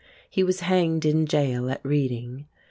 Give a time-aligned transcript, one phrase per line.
[0.27, 2.47] He was hanged in gaol at Reading.